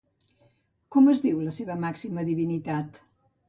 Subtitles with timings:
[0.95, 3.03] Com es diu la seva màxima divinitat?